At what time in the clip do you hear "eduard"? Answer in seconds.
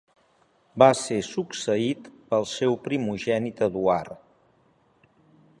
3.69-4.21